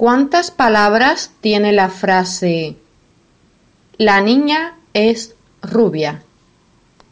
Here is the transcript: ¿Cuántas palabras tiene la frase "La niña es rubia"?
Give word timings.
¿Cuántas 0.00 0.50
palabras 0.50 1.30
tiene 1.42 1.72
la 1.72 1.90
frase 1.90 2.74
"La 3.98 4.22
niña 4.22 4.78
es 4.94 5.34
rubia"? 5.60 6.22